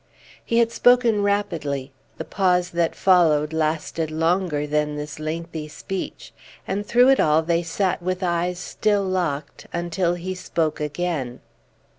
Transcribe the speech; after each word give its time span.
He 0.43 0.57
had 0.57 0.71
spoken 0.71 1.21
rapidly; 1.21 1.91
the 2.17 2.25
pause 2.25 2.71
that 2.71 2.95
followed 2.95 3.53
lasted 3.53 4.09
longer 4.09 4.65
than 4.65 4.95
this 4.95 5.19
lengthy 5.19 5.67
speech. 5.67 6.33
And 6.67 6.83
through 6.83 7.09
it 7.09 7.19
all 7.19 7.43
they 7.43 7.61
sat 7.61 8.01
with 8.01 8.23
eyes 8.23 8.57
still 8.57 9.03
locked, 9.03 9.67
until 9.71 10.15
he 10.15 10.33
spoke 10.33 10.79
again. 10.79 11.39